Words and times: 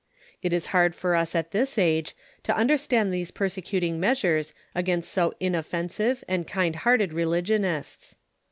It 0.41 0.51
is 0.51 0.65
hard 0.73 0.95
for 0.95 1.13
us 1.15 1.35
at 1.35 1.51
this 1.51 1.77
age 1.77 2.15
to 2.41 2.55
understand 2.57 3.13
these 3.13 3.29
persecuting 3.29 3.99
measures 3.99 4.51
against 4.73 5.11
so 5.11 5.35
inoffensive 5.39 6.23
and 6.27 6.47
kind 6.47 6.75
hearted 6.77 7.13
religionists. 7.13 8.15